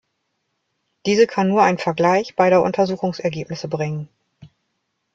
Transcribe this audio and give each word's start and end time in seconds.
Diese 1.05 1.27
kann 1.27 1.49
nur 1.49 1.61
ein 1.61 1.77
Vergleich 1.77 2.35
beider 2.35 2.63
Untersuchungsergebnisse 2.63 3.67
bringen. 3.67 4.09